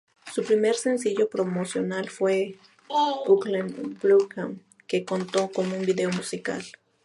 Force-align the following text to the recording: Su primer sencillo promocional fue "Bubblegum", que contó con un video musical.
Su 0.33 0.43
primer 0.43 0.73
sencillo 0.77 1.29
promocional 1.29 2.09
fue 2.09 2.55
"Bubblegum", 2.89 4.57
que 4.87 5.05
contó 5.05 5.51
con 5.51 5.71
un 5.71 5.85
video 5.85 6.09
musical. 6.09 6.63